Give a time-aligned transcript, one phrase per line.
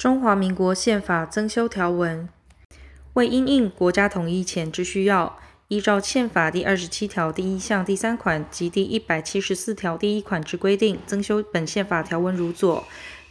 [0.00, 2.26] 中华民国宪法增修条文，
[3.12, 5.38] 为因应国家统一前之需要，
[5.68, 12.82] 依照宪法第二十七条第一项第三款及第一百七十四条第一款之规定，增修本宪法条文如左：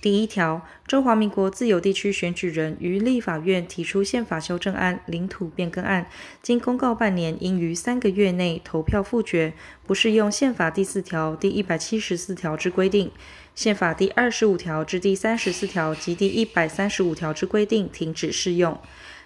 [0.01, 6.07] 第一条，中华民国自由地区选举人于立法院提出宪法修正案、领土变更案，
[6.41, 9.51] 经公告半年，应于三个月内投票复决，
[9.85, 13.11] 不适用宪法第四条、第一百七十四条之规定。
[13.53, 18.79] 宪法第二十五条至第三十四条及第一百三十五条之规定停止适用。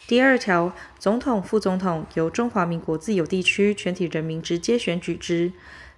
[0.08, 5.52] 第二条，总统、副总统由中华民国自由地区全体人民直接选举之。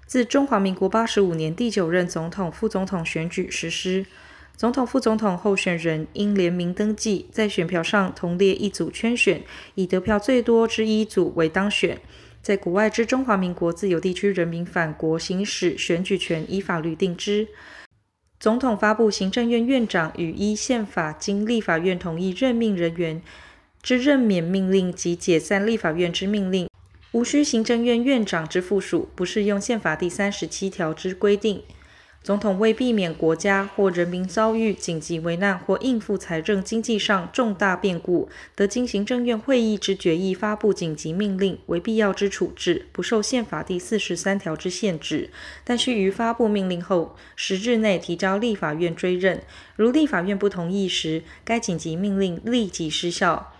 [0.05, 4.05] 自中华民国八十五年第九任总统、副总统选举实施。
[4.57, 9.43] 总统、副总统候选人应联名登记，在选票上同列一组圈选，
[9.75, 11.99] 以得票最多之一组为当选。
[12.41, 17.49] 在国外之中华民国自由地区人民返国行使选举权，依法律定之。
[18.39, 23.21] 总统发布行政院院长与依宪法经立法院同意任命人员
[23.81, 26.69] 之任免命令及解散立法院之命令，
[27.11, 31.63] 无需行政院院长之附属，不适用宪法第三十七条之规定。
[32.25, 45.29] 总统为避免国家或人民遭遇紧急危难或应付财政经济上重大变故，得经行政院会议之决议发布紧急命令为必要之处置，不受宪法第四十三条之限制，
[45.63, 49.43] 但须于发布命令后十日内提交立法院追认。
[49.75, 53.54] 如立法院不同意时，该紧急命令立即失效。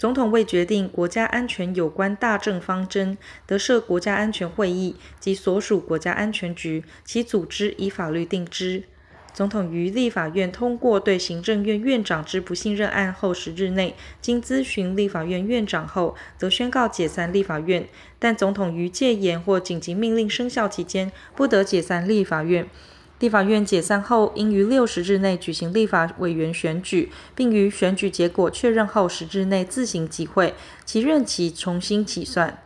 [0.00, 8.84] 总统为决定国家安全有关大政方针，得设国家安全会议及所属国家安全局，其组织依法律定之。
[9.34, 17.86] 总统于立法院通过对行政院院长之不信任案后十日内，经咨询立法院院长后，则宣告解散立法院。
[18.18, 22.66] 但总统于戒严或紧急命令生效期间，不得解散立法院。
[23.20, 30.54] 立法院解散后，应于六十日内举行立法委员选举，并于选举结果确认后十日内自行集会，
[30.86, 32.62] 其任期重新起算。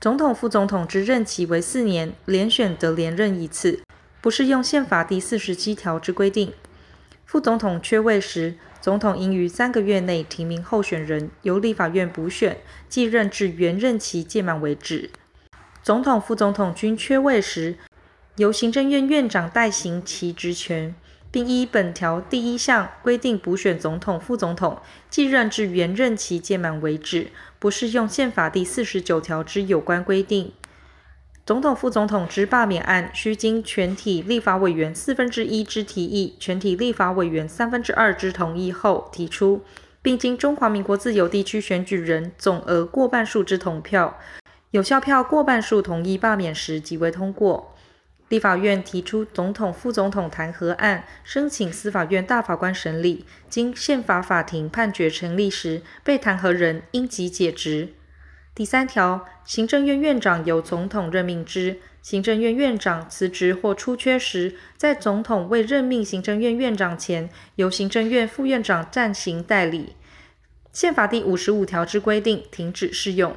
[0.00, 3.80] 总统、副总统之任期为四年，连选得连任一次，
[4.20, 6.52] 不适用宪法第四十七条之规定。
[7.24, 12.58] 副总统缺位时，总统应于三个月内提名候选人，由立法院补选，
[12.88, 15.10] 继任至原任期届满为止。
[15.84, 17.76] 总统、副总统均缺位时，
[18.36, 20.94] 由行政院院长代行其职权，
[21.30, 30.52] 并依本条第一项规定补选总统、副总统，继任至原任期届满为止，不适用宪法第四十九条之有关规定。
[31.46, 39.62] 总统、副总统之罢免案，须经全体立法委员四分之一之提议，全体立法委员三分之二之同意后提出，
[40.02, 44.18] 并经中华民国自由地区选举人总额过半数之同票，
[44.72, 47.72] 有效票过半数同意罢免时，即为通过。
[48.28, 53.24] 立法院提出总统、副总统弹劾案，申请司法院大法官审理。
[53.48, 57.90] 经宪法法庭判决成立时，被弹劾人应即解职。
[58.52, 61.78] 第三条，行政院院长由总统任命之。
[62.02, 69.94] 行政院院长辞职或出缺时，在总统未任命行政院院长前，由行政院副院长暂行代理。
[70.72, 73.36] 宪法第五十五条之规定停止适用。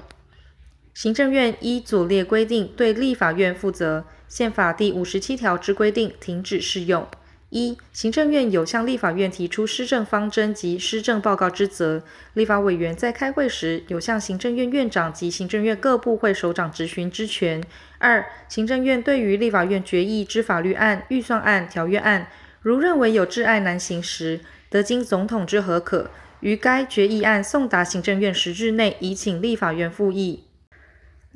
[0.93, 4.05] 行政院依左列规定对立法院负责。
[4.29, 7.05] 宪法第五十七条之规定停止适用。
[7.49, 12.03] 一、行政院有向立法院提出施政方针及施政报告之责，
[12.35, 17.63] 立法委员在开会时有向行政院院长及行政院各部会首长质询之权。
[17.97, 22.27] 二、行政院对于立法院决议之法律案、预算案、条约案，
[22.61, 30.43] 如认为有窒碍难行时，得经总统之核可，于该决议案送达行政院十日内，移请立法院复议。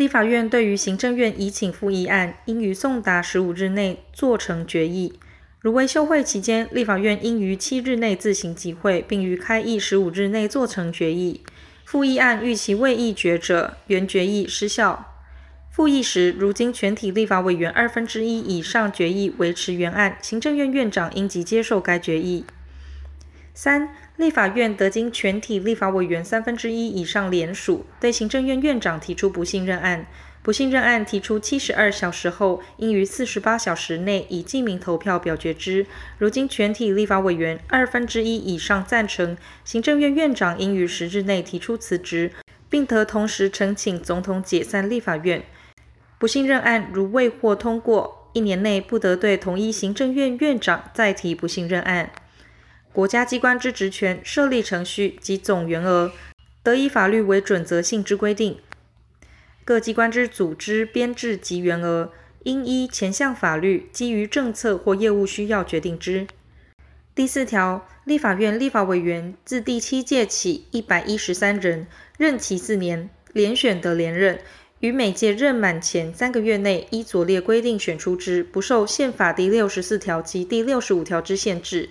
[0.03, 5.13] 立法院对于行政院已请复议案，应于送达十五日内做成决议。
[5.61, 11.39] 如为休会期间，立法院应于七日内自行集会，并于开议十五日内做成决议。
[11.85, 15.05] 复议案逾期未议决者，原决议失效。
[15.71, 22.43] 复议时，如经全体立法委员二分之一以上决议维持原案，行政院院长应即接受该决议。
[23.53, 30.05] 三、立法院得经全体立法委员三分之一以上联署，对行政院院长提出不信任案。
[30.43, 35.87] 不信任案提出七十二小时后，应于四十八小时内以记名投票表决之。
[36.17, 42.31] 如今全体立法委员二分之一以上赞成，行政院院长应于十日内提出辞职，
[42.69, 45.43] 并得同时呈请总统解散立法院。
[46.19, 52.11] 不信任案如未获通过，一年内不得对同一行政院院长再提不信任案。
[52.93, 56.11] 国家机关之职权、设立程序及总员额，
[56.61, 58.57] 得以法律为准则性之规定；
[59.65, 62.11] 各机关之组织、编制及员额，
[62.43, 66.27] 应依前项法律基于政策或业务需要决定之。
[67.15, 71.87] 第四条，立法院立法委员自第七届起一百一十三人，
[72.19, 74.39] 任期四年，连选得连任，
[74.81, 81.89] 于每届任满前三个月内依左列规定选出之，不受宪法第六十四条及第六十五条之限制。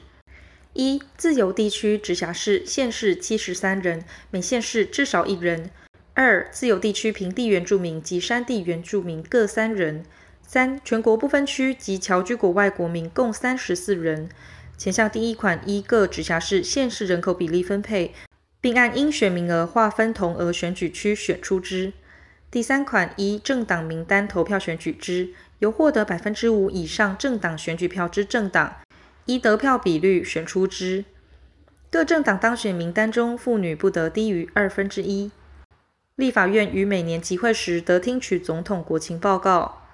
[0.74, 5.68] 一、自由地区直辖市县市七十三人，每县市至少一人；
[6.14, 10.02] 二、自由地区平地原住民及山地原住民各三人；
[10.46, 14.30] 三、全国不分区及侨居国外国民共三十四人。
[14.78, 18.14] 前项第一款依各直辖市县市人口比例分配，
[18.62, 21.92] 并按应选名额划分同额选举区选出之。
[22.50, 25.28] 第三款依政党名单投票选举之，
[25.58, 28.76] 由获得百分之五以上政党选举票之政党。
[29.32, 31.06] 依得票比率选出之，
[31.90, 35.30] 各政党当选名单中妇女不得低于二分之一。
[36.16, 39.86] 立法院于每年集会时得听取总统国情报告。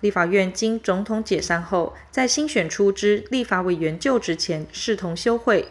[0.00, 5.68] 立法院经总统解散后，在新选出之立法委员就职前视同休会。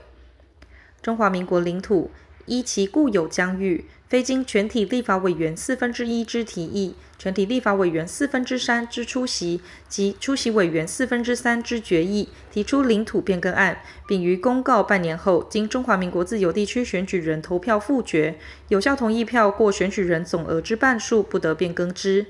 [1.01, 2.11] 中华民国领土
[2.45, 18.37] 依其固有疆域，非经全体立法委员四分之一之提议，全体立法委员四分之三之出席及出席委员四分之三之决议，提出领土变更案，并于公告半年后，经中华民国自由地区选举人投票复决，
[18.69, 22.27] 有效同意票过选举人总额之半数，不得变更之。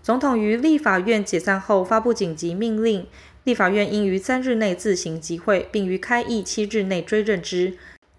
[0.00, 3.06] 总统于立法院解散后发布紧急命令，
[3.44, 7.74] 立法院应于三日内自行集会，并于开议七日内追认之。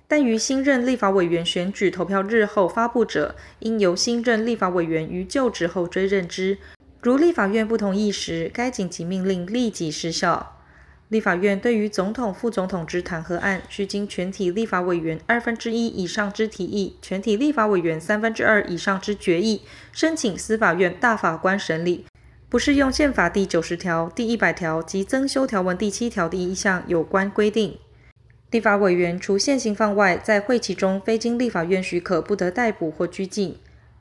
[0.10, 6.58] 但于新任立法委员选举投票日后发布者，应由新任立法委员于就职后追认之。
[7.00, 10.56] 如立法院不同意时，该紧急命令立即失效。
[11.10, 22.06] 立法院对于总统、副总统之弹劾案，需经全体立法委员二分之一以上之提议，全体立法委员三分之二以上之决议，申请司法院大法官审理，
[22.50, 27.78] 不适用宪法第九十条、第一百条及增修条文第七条第一项有关规定。
[28.52, 33.58] 立法委员除现行犯外，在会期中非经立法院许可，不得逮捕或拘禁。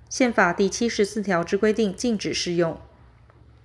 [0.09, 2.81] 宪法第七十四条之规定禁止适用。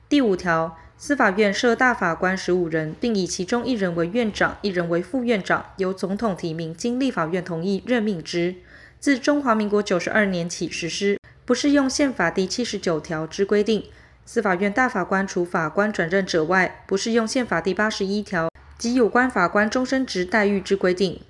[0.09, 8.55] 第五条，司法院设大法官十五人，并以其中一人为院长，一人为副院长，由总统提名，经立法院同意任命之。
[8.99, 13.85] 自中华民国九十二年起实施，不适用宪法第七十九条之规定。
[14.25, 18.52] 司法院大法官除法官转任者外，不适用宪法第八十一条。
[18.83, 21.21] 及有关法官终身职待遇之规定，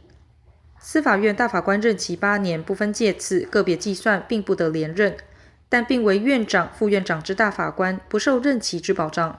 [0.80, 5.16] 司法院大法官任期八年，不分届次，个别计算，并不得连任。
[5.70, 9.38] 但并为院长、副院长之大法官，不受任期之保障。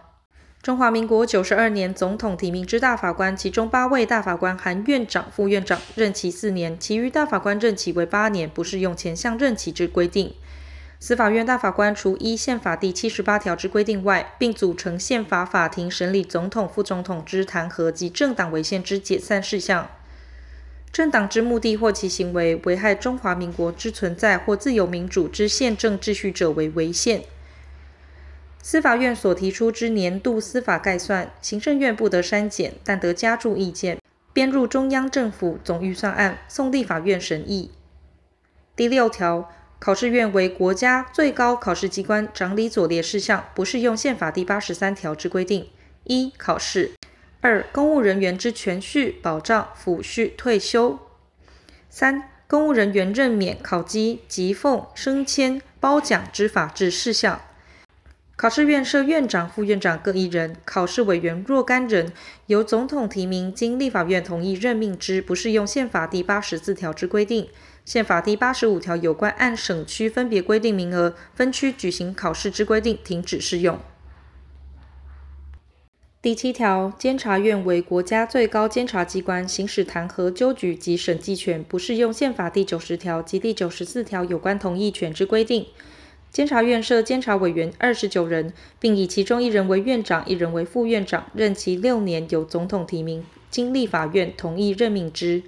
[0.62, 10.32] 中华民国九十二年总统提名之大法官，其中八位大法官含院长、副院长，任期四年；其余大法官任期为八年，不适用前项任期之规定。
[11.06, 19.90] 司法院大法官除依宪法第七十八条之规定外，并组成宪法法庭审理总统、副总统之弹劾及政党违宪之解散事项。
[20.90, 27.22] 政党之目的或其行为危害中华民国之存在或自由民主之宪政秩序者为违宪。
[28.62, 33.98] 司法院所提出之年度司法概算，行政院不得删减，但得加注意见，
[34.32, 37.72] 编入中央政府总预算案，送立法院审议。
[38.74, 39.50] 第六条。
[39.84, 45.68] 考试院为国家最高考试机关，整理左列事项，不适用宪法第八十三条之规定：
[46.04, 46.92] 一、考试；
[47.42, 50.96] 二、公务人员之权序、保障、抚恤、退休；
[51.90, 57.42] 三、公务人员任免、考绩、级俸、升迁、褒奖之法制事项。
[58.36, 62.10] 考试院设院长、副院长各一人，考试委员若干人，
[62.46, 67.50] 由总统提名，经立法院同意任命之，不适用宪法第八十四条之规定。
[67.84, 73.78] 宪法第八十五条有关按省区分别规定名额分区举行考试之规定，停止适用。
[76.22, 85.66] 第七条，监察院为国家最高监察机关，行使弹劾、纠举及审计权，不适用宪法第九十条及第九十四条有关同意权之规定。
[86.32, 95.42] 监察院设监察委员二十九人，并以其中一人为院长，一人为副院长，任期六年，由总统提名，经立法院同意任命之。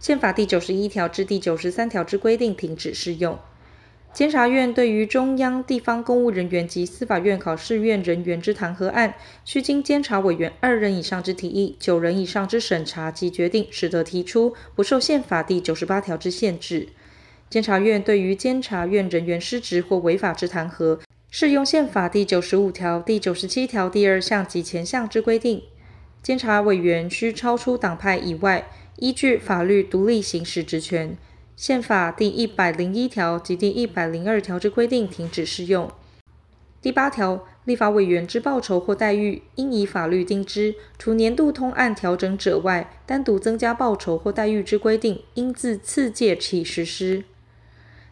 [0.00, 3.38] 宪法第九十一条至第九十三条之规定停止适用。
[4.14, 9.14] 监察院对于中央地方公务人员及司法院考试院人员之弹劾案，
[9.44, 16.88] 须经监察委员二人以上之提议，九人以上之审查及决定，始得提出，不受宪法第九十八条之限制。
[17.50, 20.98] 监察院对于监察院人员失职或违法之弹劾，
[21.30, 25.62] 适用宪法第九十五条、第九十七条第二项及前项之规定。
[26.22, 28.66] 监察委员须超出党派以外。
[29.00, 31.16] 依据法律独立行使职权，
[31.56, 35.90] 宪法第一百零一条及第一百零二条之规定停止适用。
[36.82, 47.24] 第八条，立法委员之报酬或待遇，应以法律定之，除年度通案调整者外，单独增加报酬或待遇之规定，应自次届起实施。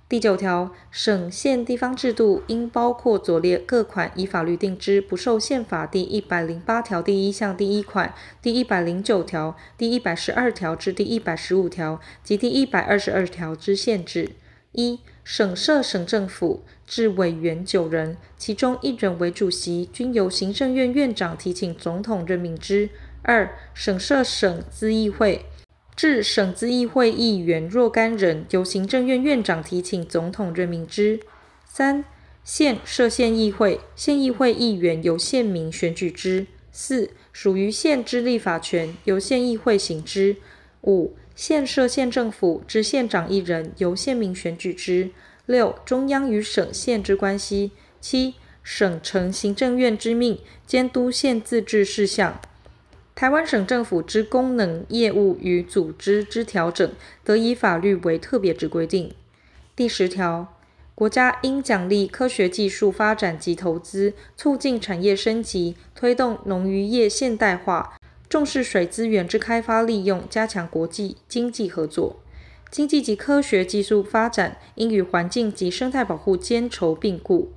[0.09, 14.31] 第九条，省县地方制度应包括左列各款以法律定之，不受宪法第一百零八条第一项第一款、第一百零九条、第一百十二条至第一百十五条及第一百二十二条之限制。
[14.73, 22.89] 一、省设省政府置委员九人，其中一人为主席，均由行政院院长提请总统任命之。
[23.21, 25.45] 二、省设省咨议会。
[25.99, 31.19] 至省咨议会议员若干人，由行政院院长提请总统任命之。
[31.65, 32.05] 三、
[32.45, 36.47] 县设县议会，县议会议员由县民选举之。
[36.71, 40.37] 四、属于县之立法权，由县议会行之。
[40.83, 45.11] 五、县设县政府之县长一人，由县民选举之。
[45.47, 47.73] 六、中央与省县之关系。
[48.01, 52.41] 七、省承行政院之命，监督县自治事项。
[53.19, 56.89] 台湾省政府之功能、业务与组织之调整，
[57.25, 59.13] 得以法律为特别之规定。
[59.75, 60.55] 第十条，
[60.95, 67.99] 国家应奖励科学技术发展及投资，促进产业升级，推动农渔业现代化，
[68.29, 72.21] 重视水资源之开发利用，加强国际经济合作。
[72.71, 77.51] 经济及科学技术发展应与环境及生态保护兼筹并顾。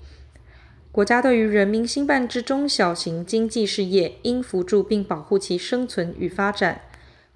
[0.92, 6.82] 国家对于人民兴办之中小型经济事业，应扶助并保护其生存与发展。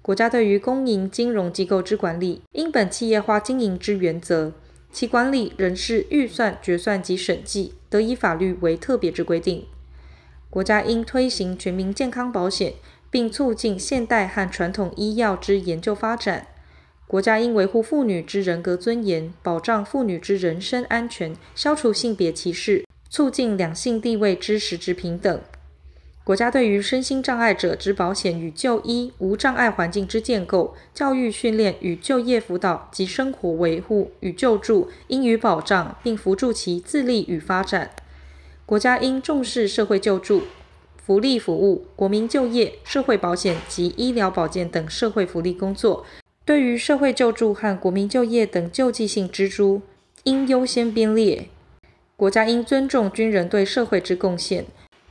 [0.02, 4.52] 国家对于公营金融机构之管理，应本企业化经营之原则，
[4.92, 9.64] 其管理、人事、预算、决算及审计，得以法律为特别之规定。
[10.50, 12.74] 国家应推行全民健康保险，
[13.10, 16.48] 并促进现代和传统医药之研究发展。
[17.06, 22.85] 国家应维护妇女之人格尊严，保障妇女之人身安全，消除性别歧视。
[23.08, 25.40] 促进两性地位之实质平等。
[26.24, 37.92] 国家对于身心障碍者之保险与就医、无障碍环境之建构、教育训练与就业辅导及生活维护与救助，应予保障，并扶助其自立与发展。
[38.64, 40.42] 国家应重视社会救助、
[40.96, 46.04] 福利服务、国民就业、社会保险及医疗保健等社会福利工作。
[46.44, 49.82] 对于社会救助和国民就业等救济性支出，
[50.24, 51.48] 应优先编列。
[52.16, 54.64] 国家应尊重军人对社会之贡献，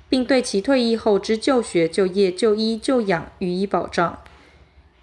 [0.09, 4.19] 并对其退役后之就学、就业、就医、就养予以保障。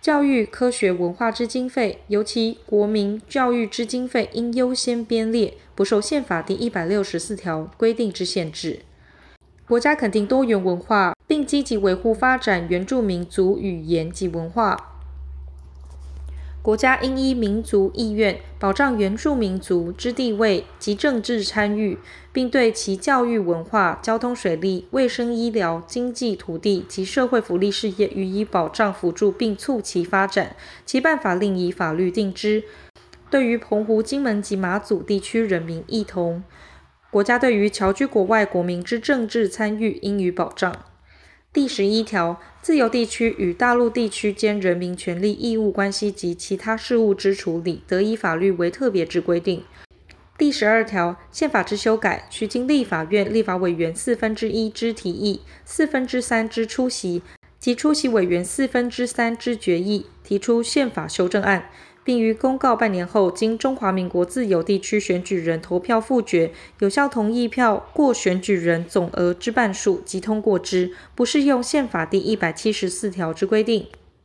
[0.00, 8.80] 教育、科学、文化之经费，尤其国民教育之经费，应优先编列，不受宪法第一百六十四条规定之限制。
[9.68, 14.91] 国家肯定多元文化，并积极维护发展原住民族语言及文化。
[16.62, 21.98] 国家应依民族意愿，保障原住民族之地位及政治参与，
[22.32, 30.54] 并对其教育、文化、交通、水利、卫生、医疗、经济、土地及社会福利事业予以保障、辅助，并促其发展。
[30.86, 32.62] 其办法另以法律定之。
[33.28, 36.44] 对于澎湖、金门及马祖地区人民亦同。
[37.10, 40.72] 国家对于侨居国外国民之政治参与，应予保障。
[41.54, 49.62] 第十一条，自由地区与大陆地区间人民权利义务关系及其他事务之处理，得以法律为特别之规定。
[50.38, 57.20] 第十二条，宪法之修改，须经立法院立法委员四分之一之提议，四分之三之出席，
[57.58, 61.68] 及出席委员四分之三之决议，提出宪法修正案。
[62.04, 73.86] 并于公告半年后，经中华民国自由地区选举人投票复决，有效同意票过选举人总额之半数，即通过之，不适用宪法第一百七十四条之规定。